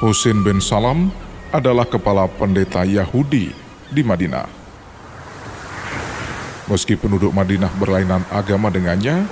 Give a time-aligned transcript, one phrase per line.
[0.00, 1.12] Husin bin Salam
[1.52, 3.52] adalah kepala pendeta Yahudi
[3.92, 4.48] di Madinah.
[6.72, 9.28] Meski penduduk Madinah berlainan agama dengannya,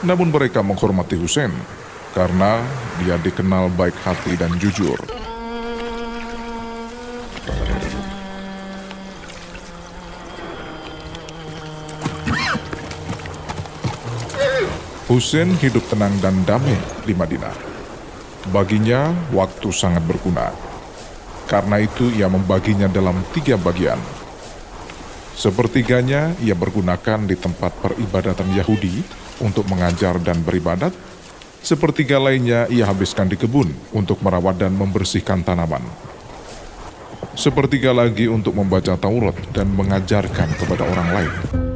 [0.00, 1.52] namun mereka menghormati Husain
[2.16, 2.64] karena
[3.04, 4.96] dia dikenal baik hati dan jujur.
[15.04, 17.67] Husain hidup tenang dan damai di Madinah.
[18.54, 20.54] Baginya, waktu sangat berguna.
[21.50, 23.98] Karena itu, ia membaginya dalam tiga bagian.
[25.38, 29.06] Sepertiganya ia bergunakan di tempat peribadatan Yahudi
[29.38, 30.90] untuk mengajar dan beribadat.
[31.62, 35.82] Sepertiga lainnya ia habiskan di kebun untuk merawat dan membersihkan tanaman.
[37.38, 41.67] Sepertiga lagi untuk membaca Taurat dan mengajarkan kepada orang lain.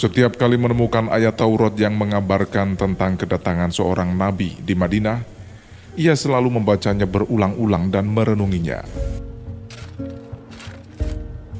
[0.00, 5.20] Setiap kali menemukan ayat Taurat yang mengabarkan tentang kedatangan seorang nabi di Madinah,
[5.92, 8.80] ia selalu membacanya berulang-ulang dan merenunginya.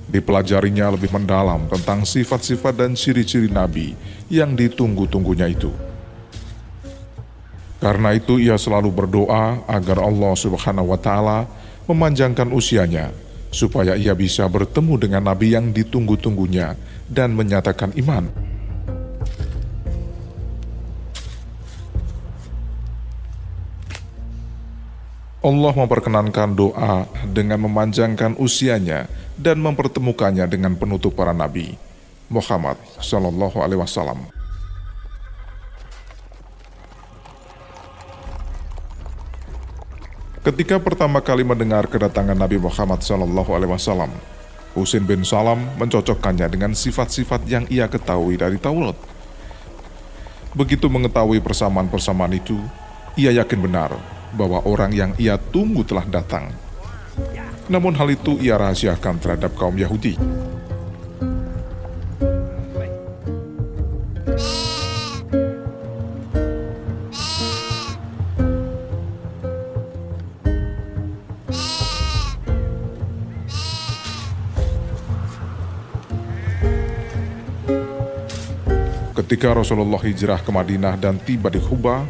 [0.08, 3.92] Dipelajarinya lebih mendalam tentang sifat-sifat dan ciri-ciri nabi
[4.32, 5.69] yang ditunggu-tunggunya itu.
[7.77, 11.44] Karena itu ia selalu berdoa agar Allah Subhanahu wa taala
[11.84, 13.12] memanjangkan usianya
[13.52, 16.72] supaya ia bisa bertemu dengan nabi yang ditunggu-tunggunya
[17.11, 18.30] dan menyatakan iman.
[25.41, 31.75] Allah memperkenankan doa dengan memanjangkan usianya dan mempertemukannya dengan penutup para nabi,
[32.28, 34.28] Muhammad Shallallahu Alaihi Wasallam.
[40.41, 44.09] Ketika pertama kali mendengar kedatangan Nabi Muhammad Shallallahu Alaihi Wasallam,
[44.80, 48.96] Husin bin Salam mencocokkannya dengan sifat-sifat yang ia ketahui dari Taurat.
[50.56, 52.56] Begitu mengetahui persamaan-persamaan itu,
[53.14, 53.94] ia yakin benar
[54.34, 56.50] bahwa orang yang ia tunggu telah datang.
[57.70, 60.19] Namun hal itu ia rahasiakan terhadap kaum Yahudi.
[79.30, 82.02] Ketika Rasulullah hijrah ke Madinah dan tiba di Kuba,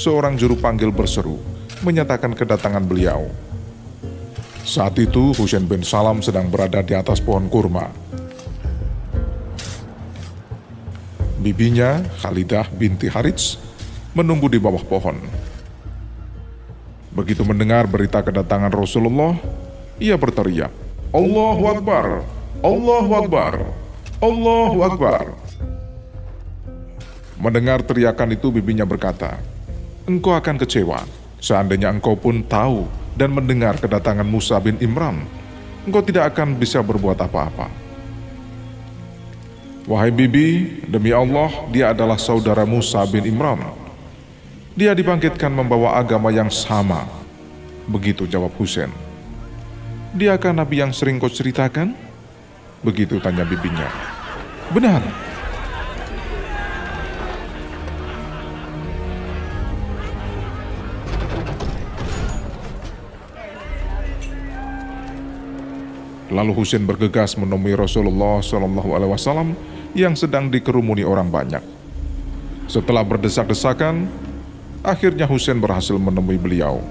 [0.00, 1.36] seorang juru panggil berseru,
[1.84, 3.28] menyatakan kedatangan beliau.
[4.64, 7.92] Saat itu Husain bin Salam sedang berada di atas pohon kurma.
[11.44, 13.60] Bibinya, Khalidah binti Harits,
[14.16, 15.20] menunggu di bawah pohon.
[17.12, 19.36] Begitu mendengar berita kedatangan Rasulullah,
[20.00, 20.72] ia berteriak,
[21.12, 22.24] Allahu Akbar,
[22.64, 23.52] Allahu Akbar,
[24.24, 25.43] Allahu Akbar.
[27.44, 29.36] Mendengar teriakan itu bibinya berkata,
[30.08, 31.04] Engkau akan kecewa
[31.44, 35.28] seandainya engkau pun tahu dan mendengar kedatangan Musa bin Imran.
[35.84, 37.68] Engkau tidak akan bisa berbuat apa-apa.
[39.84, 43.60] Wahai bibi, demi Allah, dia adalah saudara Musa bin Imran.
[44.72, 47.04] Dia dibangkitkan membawa agama yang sama.
[47.84, 48.88] Begitu jawab Husain.
[50.16, 51.92] Diakah nabi yang sering kau ceritakan?
[52.80, 53.92] Begitu tanya bibinya.
[54.72, 55.04] Benar,
[66.34, 69.54] Lalu Husain bergegas menemui Rasulullah Shallallahu Alaihi Wasallam
[69.94, 71.62] yang sedang dikerumuni orang banyak.
[72.66, 74.10] Setelah berdesak-desakan,
[74.82, 76.82] akhirnya Husain berhasil menemui beliau.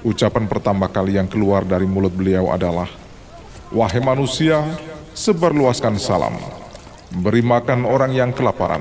[0.00, 2.88] Ucapan pertama kali yang keluar dari mulut beliau adalah,
[3.68, 4.64] Wahai manusia,
[5.12, 6.32] sebarluaskan salam.
[7.12, 8.80] Beri makan orang yang kelaparan.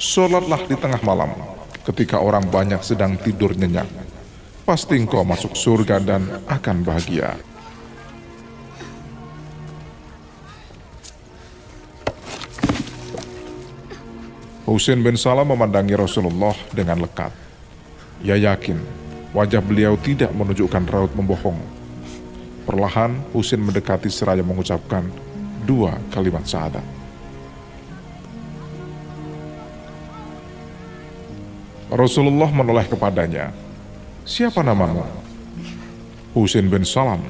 [0.00, 1.36] Sholatlah di tengah malam
[1.84, 4.07] ketika orang banyak sedang tidur nyenyak
[4.68, 7.32] pasti engkau masuk surga dan akan bahagia.
[14.68, 17.32] Husain bin Salam memandangi Rasulullah dengan lekat.
[18.20, 18.76] Ia yakin
[19.32, 21.56] wajah beliau tidak menunjukkan raut membohong.
[22.68, 25.08] Perlahan Husain mendekati seraya mengucapkan
[25.64, 26.84] dua kalimat syahadat.
[31.88, 33.48] Rasulullah menoleh kepadanya,
[34.28, 35.08] Siapa namamu?
[36.36, 37.24] Husain bin Salam.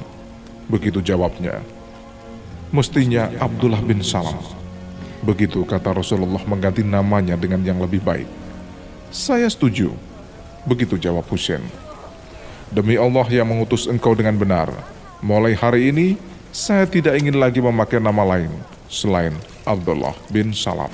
[0.67, 1.63] Begitu jawabnya.
[2.75, 4.35] Mestinya Abdullah bin Salam.
[5.23, 8.27] Begitu kata Rasulullah mengganti namanya dengan yang lebih baik.
[9.15, 9.95] Saya setuju.
[10.67, 11.63] Begitu jawab Husain.
[12.67, 14.67] Demi Allah yang mengutus engkau dengan benar.
[15.23, 16.19] Mulai hari ini,
[16.51, 18.51] saya tidak ingin lagi memakai nama lain
[18.91, 19.31] selain
[19.63, 20.91] Abdullah bin Salam.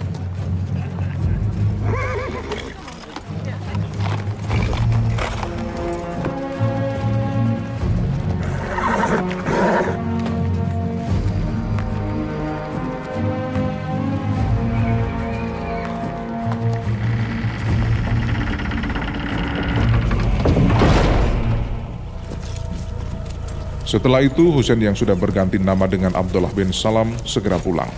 [23.86, 27.90] Setelah itu, Husain yang sudah berganti nama dengan Abdullah bin Salam segera pulang.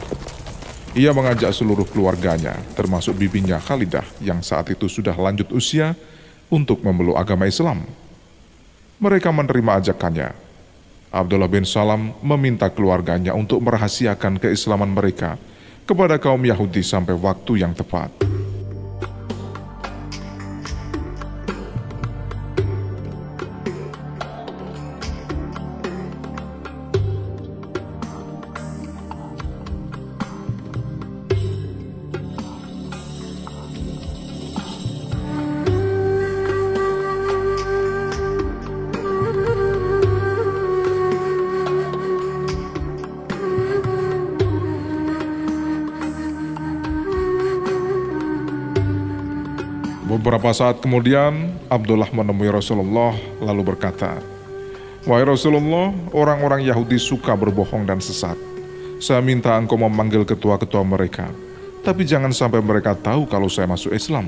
[0.92, 5.96] Ia mengajak seluruh keluarganya, termasuk bibinya Khalidah yang saat itu sudah lanjut usia,
[6.48, 7.84] untuk memeluk agama Islam.
[8.98, 10.30] Mereka menerima ajakannya.
[11.12, 15.40] Abdullah bin Salam meminta keluarganya untuk merahasiakan keislaman mereka
[15.88, 18.12] kepada kaum Yahudi sampai waktu yang tepat.
[50.28, 54.20] Beberapa saat kemudian, Abdullah menemui Rasulullah lalu berkata,
[55.08, 58.36] Wahai Rasulullah, orang-orang Yahudi suka berbohong dan sesat.
[59.00, 61.32] Saya minta engkau memanggil ketua-ketua mereka,
[61.80, 64.28] tapi jangan sampai mereka tahu kalau saya masuk Islam.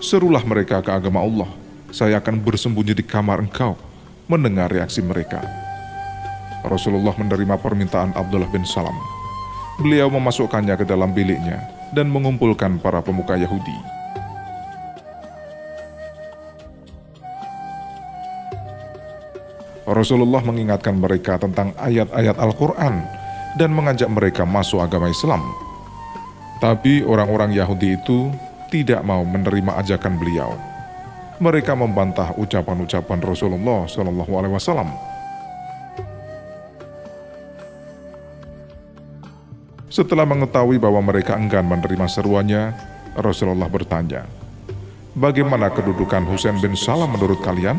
[0.00, 1.50] Serulah mereka ke agama Allah.
[1.92, 3.76] Saya akan bersembunyi di kamar engkau,
[4.24, 5.44] mendengar reaksi mereka.
[6.64, 8.96] Rasulullah menerima permintaan Abdullah bin Salam.
[9.76, 11.60] Beliau memasukkannya ke dalam biliknya
[11.92, 14.01] dan mengumpulkan para pemuka Yahudi.
[19.92, 23.04] Rasulullah mengingatkan mereka tentang ayat-ayat Al-Quran
[23.60, 25.44] dan mengajak mereka masuk agama Islam.
[26.58, 28.32] Tapi orang-orang Yahudi itu
[28.72, 30.56] tidak mau menerima ajakan beliau.
[31.42, 34.88] Mereka membantah ucapan-ucapan Rasulullah Shallallahu Alaihi Wasallam.
[39.92, 42.72] Setelah mengetahui bahwa mereka enggan menerima seruannya,
[43.12, 44.24] Rasulullah bertanya,
[45.12, 47.76] "Bagaimana kedudukan Husain bin Salam menurut kalian?"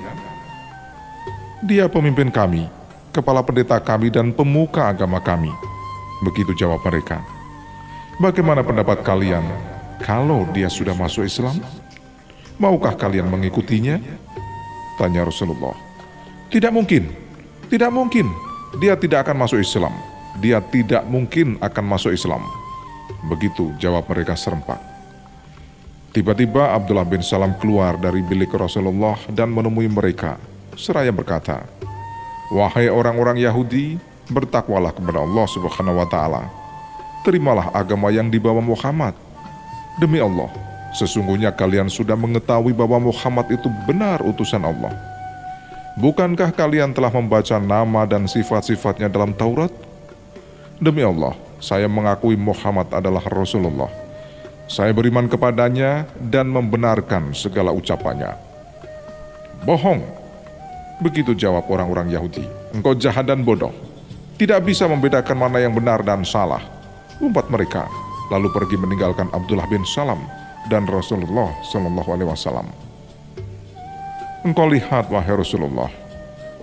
[1.64, 2.68] Dia pemimpin kami,
[3.16, 5.48] kepala pendeta kami dan pemuka agama kami.
[6.20, 7.24] Begitu jawab mereka.
[8.20, 9.48] Bagaimana pendapat kalian
[10.04, 11.56] kalau dia sudah masuk Islam?
[12.60, 13.96] Maukah kalian mengikutinya?
[15.00, 15.72] Tanya Rasulullah.
[16.52, 17.08] Tidak mungkin,
[17.72, 18.28] tidak mungkin.
[18.84, 19.96] Dia tidak akan masuk Islam.
[20.44, 22.44] Dia tidak mungkin akan masuk Islam.
[23.32, 24.84] Begitu jawab mereka serempak.
[26.12, 30.36] Tiba-tiba Abdullah bin Salam keluar dari bilik Rasulullah dan menemui mereka
[30.78, 31.66] seraya berkata,
[32.54, 33.98] Wahai orang-orang Yahudi,
[34.30, 36.44] bertakwalah kepada Allah Subhanahu wa taala.
[37.26, 39.16] Terimalah agama yang dibawa Muhammad.
[39.98, 40.52] Demi Allah,
[40.94, 44.92] sesungguhnya kalian sudah mengetahui bahwa Muhammad itu benar utusan Allah.
[45.98, 49.70] Bukankah kalian telah membaca nama dan sifat-sifatnya dalam Taurat?
[50.82, 53.90] Demi Allah, saya mengakui Muhammad adalah Rasulullah.
[54.66, 58.34] Saya beriman kepadanya dan membenarkan segala ucapannya.
[59.64, 60.23] Bohong,
[61.04, 62.48] Begitu jawab orang-orang Yahudi.
[62.72, 63.76] Engkau jahat dan bodoh.
[64.40, 66.64] Tidak bisa membedakan mana yang benar dan salah.
[67.20, 67.92] Umpat mereka
[68.32, 70.24] lalu pergi meninggalkan Abdullah bin Salam
[70.72, 72.68] dan Rasulullah Shallallahu Alaihi Wasallam.
[74.48, 75.92] Engkau lihat wahai Rasulullah,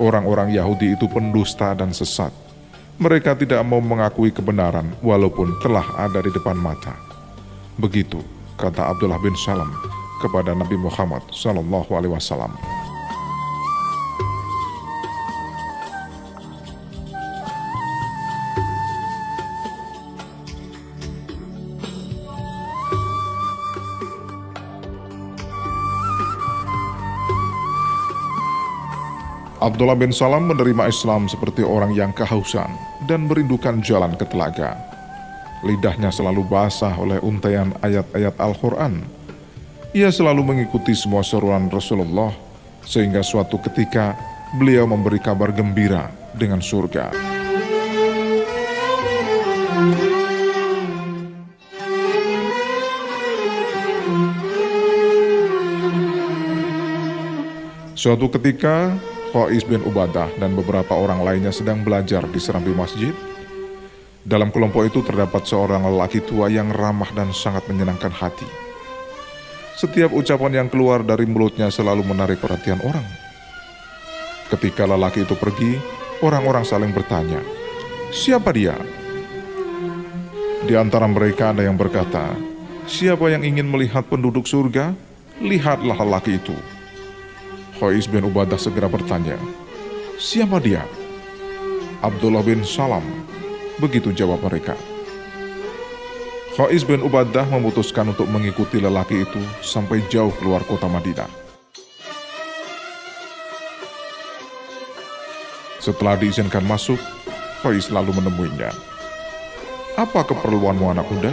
[0.00, 2.32] orang-orang Yahudi itu pendusta dan sesat.
[3.00, 6.92] Mereka tidak mau mengakui kebenaran walaupun telah ada di depan mata.
[7.80, 8.20] Begitu
[8.60, 9.72] kata Abdullah bin Salam
[10.20, 12.79] kepada Nabi Muhammad Shallallahu Alaihi Wasallam.
[29.60, 32.72] Abdullah bin Salam menerima Islam seperti orang yang kehausan
[33.04, 34.72] dan merindukan jalan ke telaga.
[35.60, 39.04] Lidahnya selalu basah oleh untaian ayat-ayat Al-Quran.
[39.92, 42.32] Ia selalu mengikuti semua seruan Rasulullah,
[42.88, 44.16] sehingga suatu ketika
[44.56, 47.12] beliau memberi kabar gembira dengan surga.
[57.92, 58.96] Suatu ketika,
[59.30, 63.14] Qais bin Ubadah dan beberapa orang lainnya sedang belajar di serambi masjid.
[64.20, 68.46] Dalam kelompok itu terdapat seorang lelaki tua yang ramah dan sangat menyenangkan hati.
[69.80, 73.06] Setiap ucapan yang keluar dari mulutnya selalu menarik perhatian orang.
[74.52, 75.80] Ketika lelaki itu pergi,
[76.20, 77.40] orang-orang saling bertanya,
[78.12, 78.76] "Siapa dia?"
[80.68, 82.36] Di antara mereka ada yang berkata,
[82.90, 84.90] Siapa yang ingin melihat penduduk surga?
[85.38, 86.58] Lihatlah lelaki itu.
[87.80, 89.40] Khais bin Ubadah segera bertanya,
[90.20, 90.84] Siapa dia?
[92.04, 93.00] Abdullah bin Salam.
[93.80, 94.76] Begitu jawab mereka.
[96.60, 101.32] Khais bin Ubadah memutuskan untuk mengikuti lelaki itu sampai jauh keluar kota Madinah.
[105.80, 107.00] Setelah diizinkan masuk,
[107.64, 108.76] Khais lalu menemuinya.
[109.96, 111.32] Apa keperluanmu anak muda?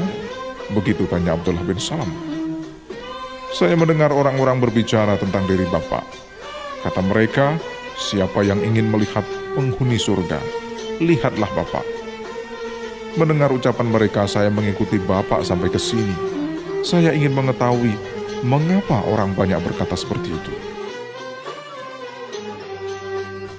[0.72, 2.08] Begitu tanya Abdullah bin Salam.
[3.52, 6.28] Saya mendengar orang-orang berbicara tentang diri Bapak.
[6.86, 7.58] Kata mereka,
[7.98, 9.26] siapa yang ingin melihat
[9.58, 10.38] penghuni surga,
[11.02, 11.86] lihatlah Bapak.
[13.18, 16.14] Mendengar ucapan mereka, saya mengikuti Bapak sampai ke sini.
[16.86, 17.98] Saya ingin mengetahui
[18.46, 20.54] mengapa orang banyak berkata seperti itu.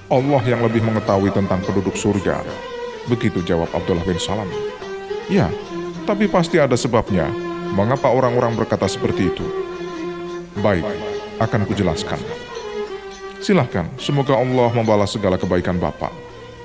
[0.09, 2.41] Allah yang lebih mengetahui tentang penduduk surga.
[3.11, 4.47] Begitu jawab Abdullah bin Salam.
[5.29, 5.51] Ya,
[6.09, 7.29] tapi pasti ada sebabnya
[7.77, 9.45] mengapa orang-orang berkata seperti itu.
[10.63, 10.87] Baik,
[11.37, 12.48] akan kujelaskan.
[13.39, 16.11] Silahkan, semoga Allah membalas segala kebaikan Bapak.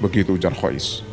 [0.02, 1.06] Begitu ujar Khois.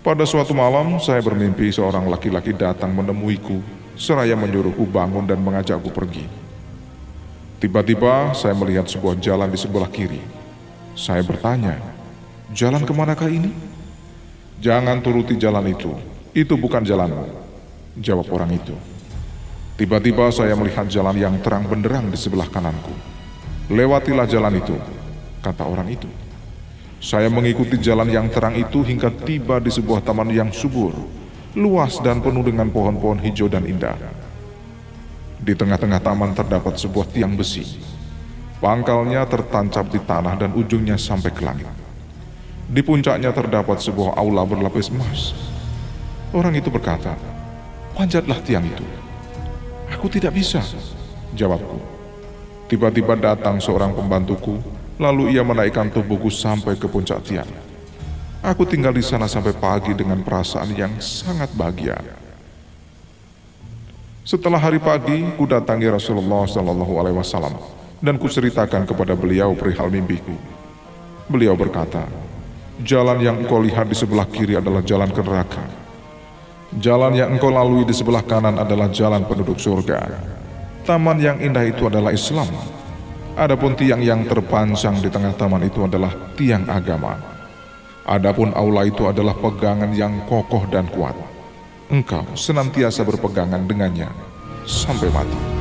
[0.00, 3.60] Pada suatu malam, saya bermimpi seorang laki-laki datang menemuiku,
[3.96, 6.24] seraya menyuruhku bangun dan mengajakku pergi.
[7.60, 10.20] Tiba-tiba saya melihat sebuah jalan di sebelah kiri.
[10.96, 11.80] Saya bertanya,
[12.52, 13.52] jalan ke manakah ini?
[14.60, 15.92] Jangan turuti jalan itu,
[16.32, 17.28] itu bukan jalanmu.
[18.00, 18.93] Jawab orang itu.
[19.74, 22.94] Tiba-tiba saya melihat jalan yang terang benderang di sebelah kananku.
[23.74, 24.78] Lewatilah jalan itu,
[25.42, 26.06] kata orang itu.
[27.02, 30.94] Saya mengikuti jalan yang terang itu hingga tiba di sebuah taman yang subur,
[31.58, 33.98] luas dan penuh dengan pohon-pohon hijau dan indah.
[35.42, 37.66] Di tengah-tengah taman terdapat sebuah tiang besi.
[38.62, 41.68] Pangkalnya tertancap di tanah dan ujungnya sampai ke langit.
[42.70, 45.34] Di puncaknya terdapat sebuah aula berlapis emas.
[46.30, 47.18] Orang itu berkata,
[47.98, 49.03] Panjatlah tiang itu.
[50.04, 50.60] Aku tidak bisa,
[51.32, 51.80] jawabku.
[52.68, 54.60] Tiba-tiba datang seorang pembantuku,
[55.00, 57.48] lalu ia menaikkan tubuhku sampai ke puncak tiang.
[58.44, 61.96] Aku tinggal di sana sampai pagi dengan perasaan yang sangat bahagia.
[64.28, 67.56] Setelah hari pagi, ku datangi Rasulullah Shallallahu Alaihi Wasallam
[68.04, 70.36] dan kuceritakan kepada beliau perihal mimpiku.
[71.32, 72.04] Beliau berkata,
[72.84, 75.83] jalan yang engkau lihat di sebelah kiri adalah jalan ke neraka.
[76.78, 80.10] Jalan yang engkau lalui di sebelah kanan adalah jalan penduduk surga.
[80.82, 82.50] Taman yang indah itu adalah Islam.
[83.34, 87.18] Adapun tiang yang terpancang di tengah taman itu adalah tiang agama.
[88.04, 91.14] Adapun aula itu adalah pegangan yang kokoh dan kuat
[91.92, 94.08] engkau senantiasa berpegangan dengannya
[94.64, 95.53] sampai mati.